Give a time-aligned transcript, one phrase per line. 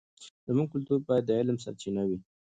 [0.47, 2.17] زموږ کلتور باید د علم سرچینه وي.